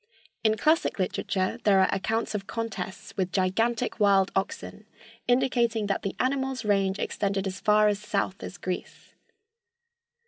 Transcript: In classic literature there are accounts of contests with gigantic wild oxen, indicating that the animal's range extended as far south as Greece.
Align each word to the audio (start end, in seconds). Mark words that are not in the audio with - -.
In 0.43 0.57
classic 0.57 0.97
literature 0.97 1.59
there 1.63 1.79
are 1.79 1.89
accounts 1.93 2.33
of 2.33 2.47
contests 2.47 3.15
with 3.15 3.31
gigantic 3.31 3.99
wild 3.99 4.31
oxen, 4.35 4.87
indicating 5.27 5.85
that 5.85 6.01
the 6.01 6.15
animal's 6.19 6.65
range 6.65 6.97
extended 6.97 7.45
as 7.45 7.59
far 7.59 7.93
south 7.93 8.41
as 8.41 8.57
Greece. 8.57 9.13